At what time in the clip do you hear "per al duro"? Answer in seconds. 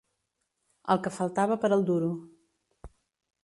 1.65-2.11